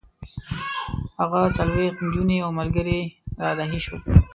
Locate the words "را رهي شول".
3.41-4.01